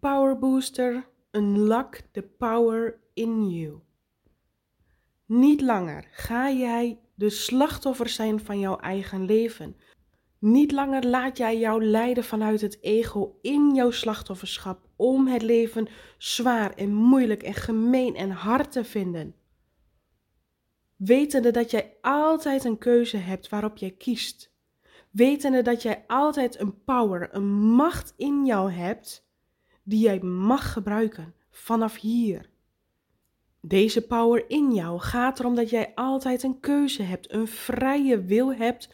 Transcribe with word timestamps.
Power 0.00 0.38
Booster 0.38 1.08
Unlock 1.30 2.00
the 2.12 2.22
Power 2.22 3.00
in 3.14 3.50
You. 3.50 3.80
Niet 5.26 5.60
langer 5.60 6.08
ga 6.10 6.50
jij 6.50 6.98
de 7.14 7.30
slachtoffer 7.30 8.08
zijn 8.08 8.40
van 8.40 8.58
jouw 8.58 8.78
eigen 8.78 9.24
leven. 9.24 9.76
Niet 10.38 10.72
langer 10.72 11.06
laat 11.06 11.36
jij 11.36 11.58
jou 11.58 11.84
leiden 11.84 12.24
vanuit 12.24 12.60
het 12.60 12.78
ego 12.82 13.38
in 13.42 13.74
jouw 13.74 13.90
slachtofferschap 13.90 14.88
om 14.96 15.26
het 15.26 15.42
leven 15.42 15.88
zwaar 16.18 16.74
en 16.74 16.92
moeilijk 16.92 17.42
en 17.42 17.54
gemeen 17.54 18.16
en 18.16 18.30
hard 18.30 18.72
te 18.72 18.84
vinden. 18.84 19.34
Wetende 20.96 21.50
dat 21.50 21.70
jij 21.70 21.96
altijd 22.00 22.64
een 22.64 22.78
keuze 22.78 23.16
hebt 23.16 23.48
waarop 23.48 23.76
jij 23.76 23.90
kiest. 23.90 24.52
Wetende 25.10 25.62
dat 25.62 25.82
jij 25.82 26.04
altijd 26.06 26.60
een 26.60 26.84
power, 26.84 27.28
een 27.34 27.52
macht 27.52 28.14
in 28.16 28.44
jou 28.44 28.72
hebt 28.72 29.28
die 29.90 30.00
jij 30.00 30.20
mag 30.20 30.72
gebruiken 30.72 31.34
vanaf 31.50 31.96
hier. 31.96 32.50
Deze 33.60 34.06
power 34.06 34.50
in 34.50 34.72
jou 34.72 35.00
gaat 35.00 35.38
erom 35.38 35.54
dat 35.54 35.70
jij 35.70 35.92
altijd 35.94 36.42
een 36.42 36.60
keuze 36.60 37.02
hebt, 37.02 37.32
een 37.32 37.48
vrije 37.48 38.24
wil 38.24 38.54
hebt 38.54 38.88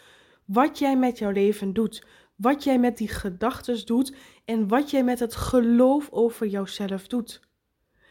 wat 0.44 0.78
jij 0.78 0.96
met 0.96 1.18
jouw 1.18 1.30
leven 1.30 1.72
doet, 1.72 2.06
wat 2.36 2.64
jij 2.64 2.78
met 2.78 2.96
die 2.96 3.08
gedachten 3.08 3.86
doet 3.86 4.14
en 4.44 4.68
wat 4.68 4.90
jij 4.90 5.04
met 5.04 5.18
het 5.18 5.34
geloof 5.36 6.08
over 6.10 6.46
jouzelf 6.46 7.06
doet. 7.06 7.40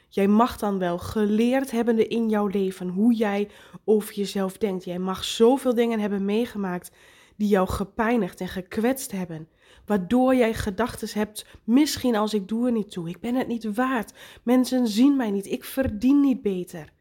Jij 0.09 0.27
mag 0.27 0.58
dan 0.58 0.80
wel 0.80 0.97
geleerd 0.97 1.72
hebben 1.72 2.09
in 2.09 2.30
jouw 2.30 2.47
leven 2.47 2.88
hoe 2.88 3.13
jij 3.13 3.49
over 3.86 4.13
jezelf 4.13 4.58
denkt. 4.58 4.83
Jij 4.83 4.99
mag 4.99 5.23
zoveel 5.23 5.75
dingen 5.75 5.99
hebben 5.99 6.25
meegemaakt 6.25 6.91
die 7.36 7.47
jou 7.47 7.67
gepijnigd 7.67 8.41
en 8.41 8.47
gekwetst 8.47 9.11
hebben. 9.11 9.49
Waardoor 9.85 10.35
jij 10.35 10.53
gedachten 10.53 11.20
hebt, 11.20 11.45
misschien 11.63 12.16
als 12.16 12.34
ik 12.34 12.48
doe 12.48 12.66
er 12.66 12.71
niet 12.71 12.91
toe, 12.91 13.09
ik 13.09 13.20
ben 13.20 13.35
het 13.35 13.48
niet 13.48 13.75
waard, 13.75 14.13
mensen 14.44 14.88
zien 14.88 15.16
mij 15.16 15.31
niet, 15.31 15.45
ik 15.45 15.63
verdien 15.63 16.20
niet 16.20 16.41
beter. 16.41 16.94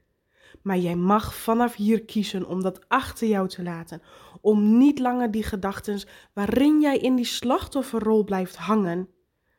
Maar 0.62 0.78
jij 0.78 0.96
mag 0.96 1.34
vanaf 1.34 1.74
hier 1.74 2.05
kiezen 2.05 2.46
om 2.46 2.62
dat 2.62 2.88
achter 2.88 3.28
jou 3.28 3.48
te 3.48 3.62
laten, 3.62 4.02
om 4.40 4.78
niet 4.78 4.98
langer 4.98 5.30
die 5.30 5.42
gedachten 5.42 6.02
waarin 6.32 6.80
jij 6.80 6.98
in 6.98 7.14
die 7.14 7.24
slachtofferrol 7.24 8.24
blijft 8.24 8.56
hangen, 8.56 9.08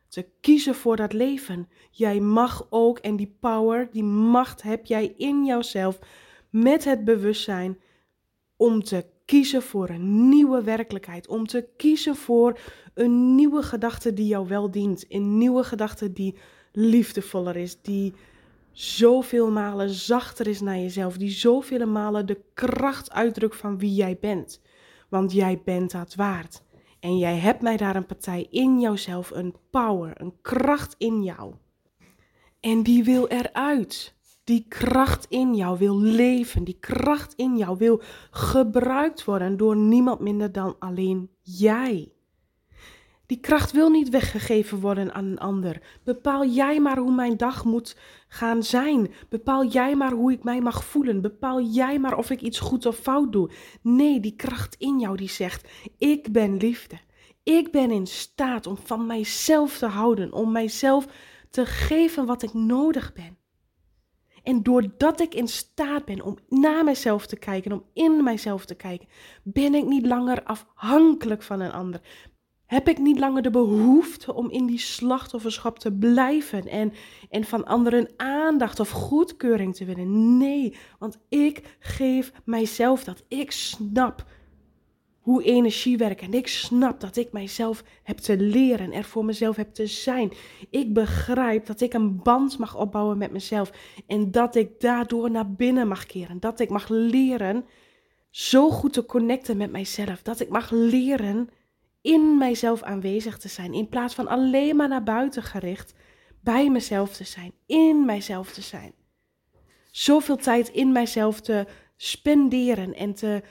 te 0.08 0.30
kiezen 0.42 0.76
voor 0.76 0.96
dat 0.96 1.14
leven. 1.14 1.70
Jij 1.92 2.20
mag 2.20 2.68
ook, 2.70 2.98
en 2.98 3.16
die 3.16 3.36
power, 3.40 3.90
die 3.92 4.03
macht 4.03 4.62
heb 4.62 4.86
jij 4.86 5.14
in 5.18 5.46
jouzelf 5.46 6.00
met 6.50 6.84
het 6.84 7.03
bewustzijn 7.03 7.80
om 8.56 8.84
te 8.84 9.06
kiezen 9.26 9.62
voor 9.62 9.90
een 9.90 10.30
nieuwe 10.30 10.64
werkelijkheid, 10.64 11.28
om 11.28 11.48
te 11.48 11.68
kiezen 11.78 12.16
voor 12.16 12.59
een 12.94 13.36
nieuwe 13.36 13.64
gedachte 13.64 14.14
die 14.14 14.28
jou 14.28 14.48
wel 14.48 14.72
dient, 14.72 15.06
een 15.09 15.38
nieuwe 15.38 15.64
gedachte 15.64 16.14
die 16.14 16.36
liefdevoller 16.72 17.56
is, 17.56 17.81
die 17.81 18.14
zoveel 18.72 19.52
malen 19.52 19.90
zachter 19.90 20.48
is 20.48 20.62
naar 20.62 20.78
jezelf, 20.78 21.18
die 21.18 21.30
zoveel 21.30 21.88
malen 21.88 22.26
de 22.26 22.42
kracht 22.53 23.12
uitdrukt 23.12 23.56
van 23.56 23.78
wie 23.78 23.94
jij 23.94 24.18
bent. 24.20 24.62
Want 25.09 25.31
jij 25.31 25.62
bent 25.66 25.92
dat 25.92 26.16
waard. 26.16 26.64
En 27.00 27.18
jij 27.18 27.38
hebt 27.38 27.62
mij 27.62 27.78
daar 27.78 27.96
een 27.96 28.06
partij 28.06 28.48
in 28.50 28.80
jouzelf, 28.80 29.31
een 29.31 29.56
power, 29.70 30.22
een 30.22 30.34
kracht 30.42 30.96
in 30.98 31.23
jou. 31.23 31.53
En 32.59 32.84
die 32.84 33.03
wil 33.03 33.28
eruit. 33.28 34.15
Die 34.46 34.66
kracht 34.68 35.26
in 35.30 35.56
jou 35.56 35.78
wil 35.78 36.00
leven. 36.00 36.64
Die 36.64 36.78
kracht 36.80 37.34
in 37.34 37.58
jou 37.58 37.78
wil 37.78 38.02
gebruikt 38.32 39.26
worden 39.26 39.58
door 39.58 39.76
niemand 39.76 40.20
minder 40.20 40.52
dan 40.52 40.76
alleen 40.80 41.30
jij. 41.42 42.14
Die 43.26 43.40
kracht 43.40 43.72
wil 43.72 43.90
niet 43.90 44.10
weggegeven 44.10 44.80
worden 44.80 45.14
aan 45.14 45.26
een 45.26 45.40
ander. 45.40 45.82
Bepaal 46.04 46.46
jij 46.46 46.80
maar 46.80 46.98
hoe 46.98 47.16
mijn 47.16 47.38
dag 47.38 47.66
moet 47.66 47.98
gaan 48.28 48.64
zijn. 48.64 49.14
Bepaal 49.30 49.66
jij 49.66 49.96
maar 49.96 50.12
hoe 50.12 50.32
ik 50.32 50.44
mij 50.44 50.62
mag 50.62 50.84
voelen. 50.84 51.22
Bepaal 51.22 51.62
jij 51.62 52.00
maar 52.00 52.18
of 52.18 52.30
ik 52.30 52.42
iets 52.42 52.59
goed 52.59 52.86
of 52.86 52.98
fout 52.98 53.32
doe. 53.32 53.52
Nee, 53.81 54.19
die 54.19 54.36
kracht 54.36 54.75
in 54.75 55.00
jou 55.00 55.18
die 55.18 55.30
zegt: 55.30 55.68
Ik 55.98 56.31
ben 56.31 56.58
liefde. 56.58 57.00
Ik 57.44 57.72
ben 57.72 57.92
in 57.92 58.08
staat 58.08 58.68
om 58.68 58.78
van 58.78 59.06
mijzelf 59.06 59.78
te 59.78 59.86
houden, 59.86 60.34
om 60.34 60.52
mijzelf 60.52 61.08
te 61.50 61.66
geven 61.66 62.25
wat 62.25 62.44
ik 62.44 62.53
nodig 62.53 63.14
ben. 63.14 63.38
En 64.45 64.63
doordat 64.63 65.19
ik 65.19 65.35
in 65.35 65.47
staat 65.47 66.06
ben 66.06 66.22
om 66.22 66.38
naar 66.50 66.83
mezelf 66.83 67.25
te 67.25 67.35
kijken, 67.35 67.72
om 67.72 67.83
in 67.94 68.23
mijzelf 68.23 68.66
te 68.66 68.75
kijken, 68.75 69.07
ben 69.44 69.75
ik 69.75 69.85
niet 69.85 70.06
langer 70.06 70.44
afhankelijk 70.44 71.44
van 71.44 71.59
een 71.59 71.72
ander. 71.72 72.01
Heb 72.66 72.88
ik 72.88 72.97
niet 72.97 73.19
langer 73.19 73.41
de 73.41 73.50
behoefte 73.50 74.33
om 74.33 74.50
in 74.50 74.66
die 74.66 74.78
slachtofferschap 74.78 75.79
te 75.79 75.91
blijven 75.91 76.67
en, 76.67 76.94
en 77.29 77.44
van 77.44 77.66
anderen 77.66 78.09
aandacht 78.17 78.79
of 78.79 78.89
goedkeuring 78.89 79.75
te 79.75 79.85
winnen? 79.85 80.38
Nee, 80.38 80.75
want 81.00 81.17
ik 81.29 81.77
geef 81.79 82.31
mijzelf 82.44 83.03
dat. 83.03 83.23
Ik 83.27 83.51
snap 83.51 84.25
hoe 85.25 85.44
energie 85.44 85.97
werkt 85.97 86.22
en 86.22 86.34
ik 86.34 86.47
snap 86.47 87.00
dat 87.00 87.16
ik 87.16 87.31
mijzelf 87.31 87.84
heb 88.03 88.18
te 88.18 88.38
leren, 88.38 88.94
er 88.94 89.03
voor 89.03 89.25
mezelf 89.25 89.56
heb 89.56 89.74
te 89.74 89.88
zijn. 89.88 90.31
Ik 90.69 90.94
begrijp 90.94 91.66
dat 91.66 91.81
ik 91.81 91.94
een 91.94 92.22
band 92.24 92.58
mag 92.58 92.75
opbouwen 92.75 93.18
met 93.18 93.31
mezelf 93.31 93.72
en 94.08 94.31
dat 94.31 94.56
ik 94.56 94.80
daardoor 94.80 95.31
naar 95.31 95.52
binnen 95.52 95.88
mag 95.88 96.06
keren. 96.06 96.40
Dat 96.40 96.59
ik 96.59 96.69
mag 96.69 96.90
leren 96.90 97.66
zo 98.30 98.69
goed 98.69 98.94
te 98.94 99.06
connecten 99.06 99.58
met 99.58 99.72
mijzelf. 99.72 100.22
Dat 100.22 100.40
ik 100.40 100.50
mag 100.50 100.72
leren 100.72 101.50
in 102.02 102.38
mijzelf 102.38 102.84
aanwezig 102.84 103.38
te 103.38 103.47
zijn. 103.47 103.74
In 103.74 103.90
plaats 103.90 104.13
van 104.13 104.28
alleen 104.28 104.75
maar 104.75 104.88
naar 104.88 105.03
buiten 105.03 105.44
gericht, 105.44 105.94
bij 106.44 106.69
mezelf 106.69 107.16
te 107.16 107.24
zijn, 107.24 107.53
in 107.66 108.06
mijzelf 108.06 108.52
te 108.52 108.62
zijn. 108.62 108.94
Zoveel 109.92 110.38
tijd 110.38 110.69
in 110.69 110.92
mijzelf 110.92 111.42
te 111.42 111.66
spenderen 111.96 112.94
en 112.94 113.13
te 113.13 113.44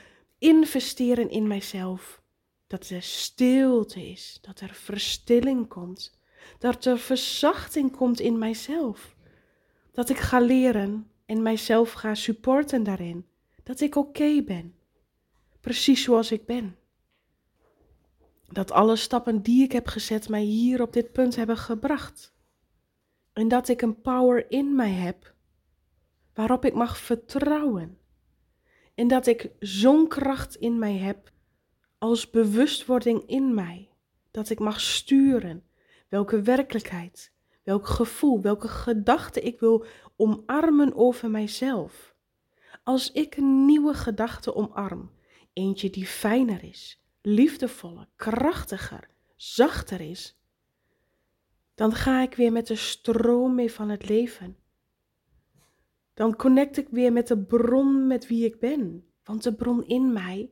investeren 0.47 1.29
in 1.29 1.47
mijzelf. 1.47 2.21
Dat 2.67 2.89
er 2.89 3.01
stilte 3.01 4.09
is, 4.09 4.39
dat 4.41 4.59
er 4.59 4.73
verstilling 4.73 5.67
komt, 5.67 6.19
dat 6.59 6.85
er 6.85 6.99
verzachting 6.99 7.91
komt 7.95 8.19
in 8.19 8.37
mijzelf. 8.37 9.15
Dat 9.91 10.09
ik 10.09 10.17
ga 10.17 10.39
leren 10.39 11.11
en 11.25 11.41
mijzelf 11.41 11.91
ga 11.91 12.15
supporten 12.15 12.83
daarin. 12.83 13.25
Dat 13.63 13.81
ik 13.81 13.95
oké 13.95 14.41
ben, 14.41 14.75
precies 15.61 16.03
zoals 16.03 16.31
ik 16.31 16.45
ben 16.45 16.75
dat 18.55 18.71
alle 18.71 18.95
stappen 18.95 19.41
die 19.41 19.63
ik 19.63 19.71
heb 19.71 19.87
gezet 19.87 20.29
mij 20.29 20.41
hier 20.41 20.81
op 20.81 20.93
dit 20.93 21.11
punt 21.11 21.35
hebben 21.35 21.57
gebracht. 21.57 22.33
En 23.33 23.47
dat 23.47 23.67
ik 23.67 23.81
een 23.81 24.01
power 24.01 24.51
in 24.51 24.75
mij 24.75 24.91
heb 24.91 25.33
waarop 26.33 26.65
ik 26.65 26.73
mag 26.73 26.97
vertrouwen. 26.97 27.97
En 28.95 29.07
dat 29.07 29.27
ik 29.27 29.51
zo'n 29.59 30.07
kracht 30.07 30.55
in 30.55 30.79
mij 30.79 30.97
heb 30.97 31.31
als 31.97 32.29
bewustwording 32.29 33.23
in 33.27 33.53
mij. 33.53 33.89
Dat 34.31 34.49
ik 34.49 34.59
mag 34.59 34.81
sturen 34.81 35.63
welke 36.09 36.41
werkelijkheid, 36.41 37.31
welk 37.63 37.87
gevoel, 37.87 38.41
welke 38.41 38.67
gedachte 38.67 39.41
ik 39.41 39.59
wil 39.59 39.85
omarmen 40.15 40.95
over 40.95 41.29
mijzelf. 41.29 42.15
Als 42.83 43.11
ik 43.11 43.37
een 43.37 43.65
nieuwe 43.65 43.93
gedachte 43.93 44.55
omarm, 44.55 45.11
eentje 45.53 45.89
die 45.89 46.05
fijner 46.05 46.63
is, 46.63 47.03
liefdevoller, 47.21 48.07
krachtiger, 48.15 49.09
zachter 49.35 50.01
is, 50.01 50.39
dan 51.75 51.93
ga 51.93 52.21
ik 52.21 52.35
weer 52.35 52.51
met 52.51 52.67
de 52.67 52.75
stroom 52.75 53.55
mee 53.55 53.71
van 53.71 53.89
het 53.89 54.09
leven. 54.09 54.57
Dan 56.15 56.35
connect 56.35 56.77
ik 56.77 56.87
weer 56.89 57.11
met 57.11 57.27
de 57.27 57.37
bron 57.37 58.07
met 58.07 58.27
wie 58.27 58.45
ik 58.45 58.59
ben. 58.59 59.05
Want 59.23 59.43
de 59.43 59.53
bron 59.53 59.85
in 59.85 60.13
mij, 60.13 60.49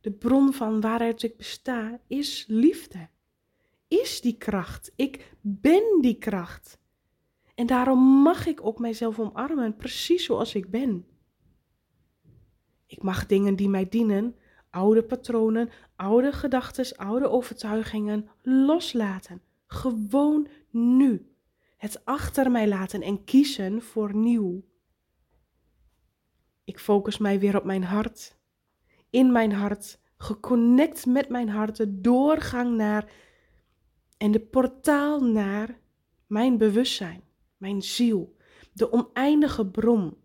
de 0.00 0.10
bron 0.10 0.52
van 0.52 0.80
waaruit 0.80 1.22
ik 1.22 1.36
besta, 1.36 2.00
is 2.06 2.44
liefde. 2.48 3.08
Is 3.88 4.20
die 4.20 4.36
kracht. 4.36 4.92
Ik 4.96 5.34
ben 5.40 5.98
die 6.00 6.18
kracht. 6.18 6.78
En 7.54 7.66
daarom 7.66 7.98
mag 7.98 8.46
ik 8.46 8.66
ook 8.66 8.78
mijzelf 8.78 9.18
omarmen, 9.18 9.76
precies 9.76 10.24
zoals 10.24 10.54
ik 10.54 10.70
ben. 10.70 11.06
Ik 12.86 13.02
mag 13.02 13.26
dingen 13.26 13.56
die 13.56 13.68
mij 13.68 13.88
dienen 13.88 14.36
oude 14.70 15.02
patronen, 15.02 15.70
oude 15.96 16.32
gedachten, 16.32 16.96
oude 16.96 17.28
overtuigingen 17.28 18.28
loslaten. 18.42 19.42
Gewoon 19.66 20.48
nu. 20.70 21.30
Het 21.76 22.04
achter 22.04 22.50
mij 22.50 22.68
laten 22.68 23.02
en 23.02 23.24
kiezen 23.24 23.82
voor 23.82 24.14
nieuw. 24.14 24.64
Ik 26.66 26.78
focus 26.78 27.18
mij 27.18 27.38
weer 27.38 27.56
op 27.56 27.64
mijn 27.64 27.84
hart. 27.84 28.36
In 29.10 29.32
mijn 29.32 29.52
hart, 29.52 29.98
geconnect 30.16 31.06
met 31.06 31.28
mijn 31.28 31.48
hart, 31.48 31.76
de 31.76 32.00
doorgang 32.00 32.76
naar 32.76 33.12
en 34.16 34.30
de 34.30 34.40
portaal 34.40 35.20
naar 35.20 35.78
mijn 36.26 36.58
bewustzijn, 36.58 37.22
mijn 37.56 37.82
ziel, 37.82 38.36
de 38.72 38.92
oneindige 38.92 39.66
bron. 39.66 40.16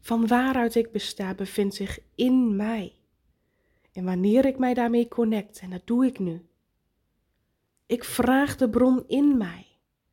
Van 0.00 0.26
waaruit 0.26 0.74
ik 0.74 0.92
besta, 0.92 1.34
bevindt 1.34 1.74
zich 1.74 1.98
in 2.14 2.56
mij. 2.56 2.96
En 3.92 4.04
wanneer 4.04 4.44
ik 4.44 4.58
mij 4.58 4.74
daarmee 4.74 5.08
connect, 5.08 5.60
en 5.60 5.70
dat 5.70 5.86
doe 5.86 6.06
ik 6.06 6.18
nu, 6.18 6.48
ik 7.86 8.04
vraag 8.04 8.56
de 8.56 8.70
bron 8.70 9.04
in 9.06 9.36
mij, 9.36 9.66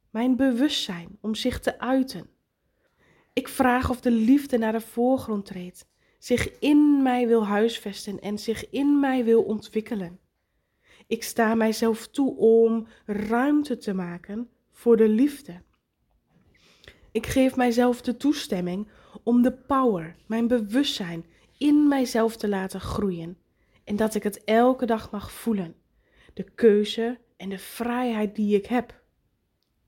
mijn 0.10 0.36
bewustzijn 0.36 1.18
om 1.22 1.36
zich 1.36 1.60
te 1.60 1.80
uiten. 1.80 2.30
Ik 3.38 3.48
vraag 3.48 3.89
of 3.89 4.01
de 4.01 4.12
liefde 4.12 4.57
naar 4.57 4.72
de 4.72 4.81
voorgrond 4.81 5.45
treedt, 5.45 5.88
zich 6.19 6.60
in 6.60 7.01
mij 7.01 7.28
wil 7.28 7.45
huisvesten 7.45 8.19
en 8.19 8.38
zich 8.38 8.69
in 8.69 9.00
mij 9.00 9.24
wil 9.24 9.44
ontwikkelen. 9.44 10.19
Ik 11.07 11.24
sta 11.24 11.56
mijzelf 11.56 12.07
toe 12.07 12.36
om 12.38 12.88
ruimte 13.06 13.78
te 13.78 13.94
maken 13.94 14.50
voor 14.72 14.98
de 14.98 15.10
liefde. 15.10 15.62
Ik 17.12 17.25
geef 17.25 17.56
mijzelf 17.56 18.01
de 18.01 18.18
toestemming 18.18 18.88
om 19.24 19.42
de 19.42 19.54
power, 19.54 20.16
mijn 20.25 20.48
bewustzijn, 20.48 21.25
in 21.57 21.88
mijzelf 21.88 22.38
te 22.38 22.48
laten 22.48 22.81
groeien. 22.81 23.38
En 23.84 23.95
dat 23.95 24.16
ik 24.16 24.24
het 24.24 24.44
elke 24.44 24.86
dag 24.86 25.12
mag 25.12 25.31
voelen. 25.31 25.75
De 26.34 26.44
keuze 26.44 27.19
en 27.36 27.50
de 27.50 27.60
vrijheid 27.60 28.36
die 28.36 28.56
ik 28.56 28.66
heb. 28.66 29.01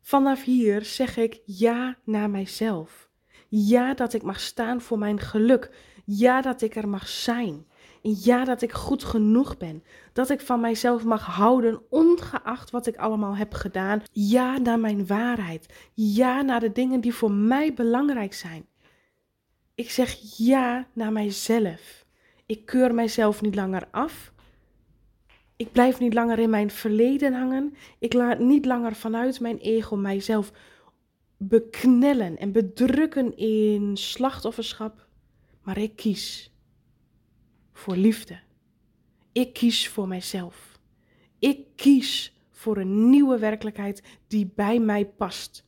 Vanaf 0.02 0.44
hier 0.44 0.86
zeg 0.86 1.18
ik 1.18 1.42
ja 1.46 1.98
naar 2.04 2.30
mijzelf. 2.30 3.09
Ja 3.50 3.94
dat 3.94 4.14
ik 4.14 4.24
mag 4.24 4.40
staan 4.40 4.82
voor 4.82 4.98
mijn 4.98 5.20
geluk. 5.20 5.72
Ja 6.06 6.42
dat 6.42 6.62
ik 6.62 6.76
er 6.76 6.88
mag 6.88 7.08
zijn. 7.08 7.66
En 8.04 8.16
ja 8.24 8.46
dat 8.46 8.62
ik 8.62 8.72
goed 8.72 9.04
genoeg 9.04 9.58
ben. 9.58 9.84
Dat 10.14 10.30
ik 10.30 10.42
van 10.42 10.60
mijzelf 10.60 11.04
mag 11.04 11.26
houden, 11.26 11.82
ongeacht 11.90 12.70
wat 12.70 12.88
ik 12.88 12.98
allemaal 12.98 13.36
heb 13.36 13.54
gedaan. 13.54 14.04
Ja 14.12 14.58
naar 14.58 14.80
mijn 14.80 15.08
waarheid. 15.08 15.74
Ja 15.94 16.42
naar 16.42 16.60
de 16.60 16.72
dingen 16.72 17.02
die 17.02 17.14
voor 17.14 17.32
mij 17.32 17.74
belangrijk 17.74 18.34
zijn. 18.34 18.66
Ik 19.76 19.90
zeg 19.92 20.18
ja 20.38 20.88
naar 20.94 21.12
mijzelf. 21.12 22.06
Ik 22.46 22.66
keur 22.66 22.94
mijzelf 22.94 23.42
niet 23.42 23.56
langer 23.56 23.88
af. 23.92 24.34
Ik 25.56 25.72
blijf 25.72 26.00
niet 26.00 26.14
langer 26.14 26.40
in 26.40 26.50
mijn 26.50 26.72
verleden 26.72 27.34
hangen. 27.34 27.74
Ik 28.00 28.14
laat 28.14 28.40
niet 28.40 28.66
langer 28.66 28.96
vanuit 28.96 29.40
mijn 29.40 29.58
ego 29.58 29.96
mijzelf 29.96 30.52
beknellen 31.42 32.38
en 32.38 32.52
bedrukken 32.52 33.38
in 33.38 33.98
slachtofferschap. 33.98 35.08
Maar 35.62 35.78
ik 35.78 35.96
kies 35.96 36.54
voor 37.74 37.96
liefde. 37.96 38.40
Ik 39.32 39.54
kies 39.54 39.90
voor 39.90 40.08
mijzelf. 40.08 40.80
Ik 41.40 41.66
kies 41.76 42.38
voor 42.52 42.78
een 42.78 43.10
nieuwe 43.10 43.40
werkelijkheid 43.40 44.04
die 44.28 44.52
bij 44.56 44.80
mij 44.80 45.06
past. 45.06 45.68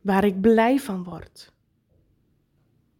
Waar 0.00 0.24
ik 0.24 0.40
blij 0.40 0.78
van 0.78 1.04
word. 1.04 1.52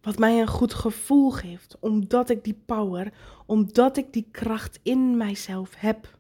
Wat 0.03 0.19
mij 0.19 0.41
een 0.41 0.49
goed 0.49 0.75
gevoel 0.75 1.31
geeft, 1.31 1.77
omdat 1.81 2.31
ik 2.31 2.45
die 2.45 2.63
power, 2.67 3.13
omdat 3.47 3.97
ik 3.97 4.13
die 4.13 4.29
kracht 4.31 4.79
in 4.83 5.17
mijzelf 5.17 5.75
heb. 5.77 6.19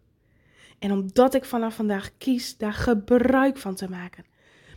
En 0.78 0.92
omdat 0.92 1.34
ik 1.34 1.44
vanaf 1.44 1.74
vandaag 1.74 2.16
kies 2.18 2.56
daar 2.56 2.72
gebruik 2.72 3.56
van 3.56 3.74
te 3.74 3.90
maken. 3.90 4.24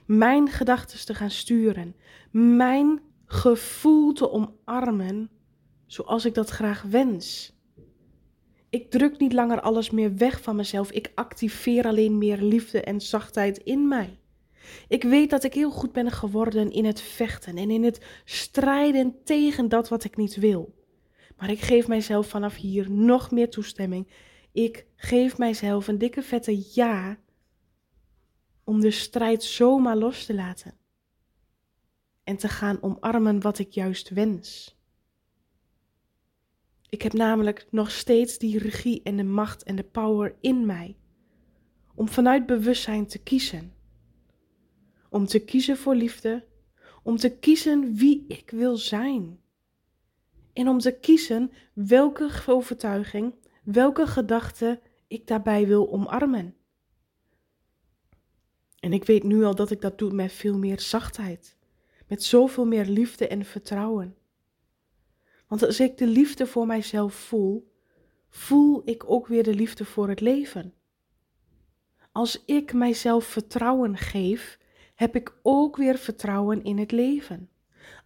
Mijn 0.05 0.49
gedachten 0.49 1.05
te 1.05 1.13
gaan 1.13 1.31
sturen. 1.31 1.95
Mijn 2.31 3.01
gevoel 3.25 4.13
te 4.13 4.31
omarmen 4.31 5.29
zoals 5.85 6.25
ik 6.25 6.33
dat 6.33 6.49
graag 6.49 6.81
wens. 6.81 7.53
Ik 8.69 8.91
druk 8.91 9.19
niet 9.19 9.33
langer 9.33 9.61
alles 9.61 9.89
meer 9.89 10.15
weg 10.15 10.41
van 10.41 10.55
mezelf. 10.55 10.91
Ik 10.91 11.11
activeer 11.15 11.85
alleen 11.85 12.17
meer 12.17 12.41
liefde 12.41 12.81
en 12.81 13.01
zachtheid 13.01 13.57
in 13.57 13.87
mij. 13.87 14.19
Ik 14.87 15.03
weet 15.03 15.29
dat 15.29 15.43
ik 15.43 15.53
heel 15.53 15.71
goed 15.71 15.91
ben 15.91 16.11
geworden 16.11 16.71
in 16.71 16.85
het 16.85 17.01
vechten 17.01 17.57
en 17.57 17.69
in 17.71 17.83
het 17.83 18.05
strijden 18.25 19.15
tegen 19.23 19.69
dat 19.69 19.89
wat 19.89 20.03
ik 20.03 20.17
niet 20.17 20.35
wil. 20.35 20.73
Maar 21.37 21.49
ik 21.49 21.59
geef 21.59 21.87
mijzelf 21.87 22.27
vanaf 22.27 22.55
hier 22.55 22.91
nog 22.91 23.31
meer 23.31 23.49
toestemming. 23.49 24.07
Ik 24.51 24.85
geef 24.95 25.37
mijzelf 25.37 25.87
een 25.87 25.97
dikke 25.97 26.21
vette 26.21 26.63
ja 26.73 27.17
om 28.63 28.79
de 28.79 28.91
strijd 28.91 29.43
zomaar 29.43 29.97
los 29.97 30.25
te 30.25 30.33
laten. 30.33 30.77
En 32.23 32.37
te 32.37 32.47
gaan 32.47 32.81
omarmen 32.81 33.41
wat 33.41 33.59
ik 33.59 33.71
juist 33.71 34.09
wens. 34.09 34.77
Ik 36.89 37.01
heb 37.01 37.13
namelijk 37.13 37.67
nog 37.71 37.91
steeds 37.91 38.37
die 38.37 38.59
regie 38.59 39.03
en 39.03 39.17
de 39.17 39.23
macht 39.23 39.63
en 39.63 39.75
de 39.75 39.83
power 39.83 40.35
in 40.41 40.65
mij. 40.65 40.97
Om 41.95 42.09
vanuit 42.09 42.45
bewustzijn 42.45 43.07
te 43.07 43.19
kiezen 43.19 43.73
om 45.13 45.25
te 45.25 45.39
kiezen 45.39 45.77
voor 45.77 45.95
liefde, 45.95 46.45
om 47.03 47.17
te 47.17 47.37
kiezen 47.37 47.95
wie 47.95 48.25
ik 48.27 48.49
wil 48.49 48.77
zijn. 48.77 49.39
En 50.53 50.67
om 50.67 50.79
te 50.79 50.99
kiezen 50.99 51.51
welke 51.73 52.29
overtuiging, 52.45 53.35
welke 53.63 54.07
gedachte 54.07 54.81
ik 55.07 55.27
daarbij 55.27 55.67
wil 55.67 55.91
omarmen. 55.91 56.55
En 58.83 58.93
ik 58.93 59.03
weet 59.03 59.23
nu 59.23 59.43
al 59.43 59.55
dat 59.55 59.71
ik 59.71 59.81
dat 59.81 59.97
doe 59.97 60.13
met 60.13 60.31
veel 60.31 60.57
meer 60.57 60.79
zachtheid, 60.79 61.55
met 62.07 62.23
zoveel 62.23 62.65
meer 62.65 62.85
liefde 62.85 63.27
en 63.27 63.45
vertrouwen. 63.45 64.15
Want 65.47 65.65
als 65.65 65.79
ik 65.79 65.97
de 65.97 66.07
liefde 66.07 66.47
voor 66.47 66.65
mijzelf 66.65 67.13
voel, 67.13 67.71
voel 68.29 68.81
ik 68.85 69.03
ook 69.09 69.27
weer 69.27 69.43
de 69.43 69.53
liefde 69.53 69.85
voor 69.85 70.09
het 70.09 70.19
leven. 70.19 70.73
Als 72.11 72.43
ik 72.45 72.73
mijzelf 72.73 73.25
vertrouwen 73.25 73.97
geef, 73.97 74.59
heb 74.95 75.15
ik 75.15 75.35
ook 75.41 75.77
weer 75.77 75.97
vertrouwen 75.97 76.63
in 76.63 76.77
het 76.77 76.91
leven. 76.91 77.49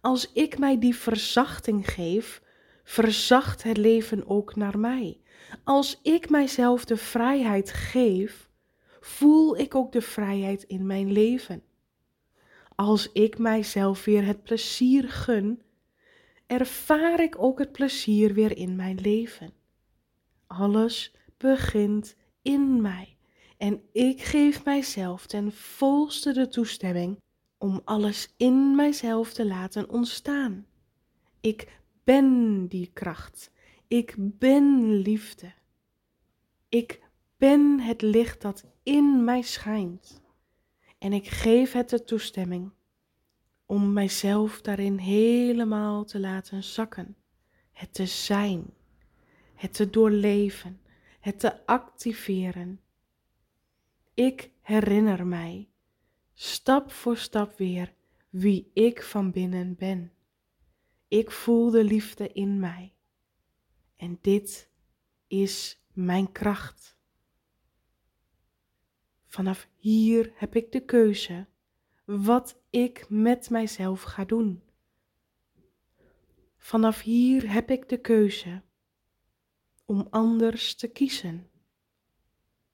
Als 0.00 0.32
ik 0.32 0.58
mij 0.58 0.78
die 0.78 0.94
verzachting 0.94 1.90
geef, 1.90 2.42
verzacht 2.84 3.62
het 3.62 3.76
leven 3.76 4.28
ook 4.28 4.56
naar 4.56 4.78
mij. 4.78 5.20
Als 5.64 6.00
ik 6.02 6.30
mijzelf 6.30 6.84
de 6.84 6.96
vrijheid 6.96 7.70
geef, 7.72 8.47
voel 9.08 9.56
ik 9.58 9.74
ook 9.74 9.92
de 9.92 10.02
vrijheid 10.02 10.62
in 10.62 10.86
mijn 10.86 11.12
leven. 11.12 11.62
Als 12.74 13.12
ik 13.12 13.38
mijzelf 13.38 14.04
weer 14.04 14.24
het 14.24 14.42
plezier 14.42 15.08
gun, 15.08 15.62
ervaar 16.46 17.20
ik 17.20 17.42
ook 17.42 17.58
het 17.58 17.72
plezier 17.72 18.34
weer 18.34 18.56
in 18.56 18.76
mijn 18.76 19.00
leven. 19.00 19.52
Alles 20.46 21.14
begint 21.36 22.16
in 22.42 22.80
mij. 22.80 23.16
En 23.56 23.82
ik 23.92 24.22
geef 24.22 24.64
mijzelf 24.64 25.26
ten 25.26 25.52
volste 25.52 26.32
de 26.32 26.48
toestemming 26.48 27.20
om 27.58 27.80
alles 27.84 28.34
in 28.36 28.74
mijzelf 28.74 29.32
te 29.32 29.46
laten 29.46 29.90
ontstaan. 29.90 30.66
Ik 31.40 31.80
ben 32.04 32.66
die 32.66 32.90
kracht. 32.92 33.50
Ik 33.86 34.14
ben 34.18 34.94
liefde. 34.94 35.52
Ik 36.68 37.07
ben 37.38 37.80
het 37.80 38.02
licht 38.02 38.42
dat 38.42 38.64
in 38.82 39.24
mij 39.24 39.42
schijnt. 39.42 40.22
En 40.98 41.12
ik 41.12 41.28
geef 41.28 41.72
het 41.72 41.90
de 41.90 42.04
toestemming 42.04 42.72
om 43.66 43.92
mijzelf 43.92 44.60
daarin 44.60 44.98
helemaal 44.98 46.04
te 46.04 46.20
laten 46.20 46.64
zakken. 46.64 47.16
Het 47.72 47.94
te 47.94 48.06
zijn, 48.06 48.74
het 49.54 49.74
te 49.74 49.90
doorleven, 49.90 50.80
het 51.20 51.40
te 51.40 51.66
activeren 51.66 52.80
ik 54.18 54.50
herinner 54.60 55.26
mij, 55.26 55.68
stap 56.34 56.92
voor 56.92 57.16
stap 57.16 57.58
weer, 57.58 57.94
wie 58.30 58.70
ik 58.74 59.02
van 59.02 59.30
binnen 59.30 59.76
ben. 59.76 60.12
Ik 61.08 61.30
voel 61.30 61.70
de 61.70 61.84
liefde 61.84 62.32
in 62.32 62.58
mij. 62.58 62.94
En 63.96 64.18
dit 64.20 64.70
is 65.26 65.82
mijn 65.92 66.32
kracht. 66.32 66.97
Vanaf 69.38 69.68
hier 69.76 70.32
heb 70.34 70.54
ik 70.54 70.72
de 70.72 70.84
keuze 70.84 71.46
wat 72.04 72.60
ik 72.70 73.06
met 73.08 73.50
mijzelf 73.50 74.02
ga 74.02 74.24
doen. 74.24 74.62
Vanaf 76.56 77.00
hier 77.00 77.52
heb 77.52 77.70
ik 77.70 77.88
de 77.88 78.00
keuze 78.00 78.62
om 79.84 80.06
anders 80.10 80.74
te 80.74 80.88
kiezen. 80.88 81.50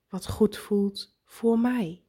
Wat 0.09 0.27
goed 0.29 0.57
voelt 0.57 1.17
voor 1.25 1.59
mij. 1.59 2.04